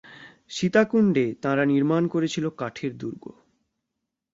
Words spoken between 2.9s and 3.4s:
দুর্গ।